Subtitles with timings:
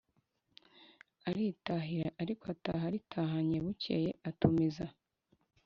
[1.27, 4.85] aritahira, ariko ataha aritahanye bukeye atumiza